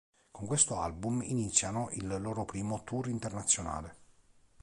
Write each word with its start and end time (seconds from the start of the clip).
Con 0.31 0.47
questo 0.47 0.79
album 0.79 1.21
iniziano 1.21 1.91
il 1.91 2.07
loro 2.19 2.43
primo 2.43 2.83
tour 2.83 3.07
internazionale. 3.07 3.95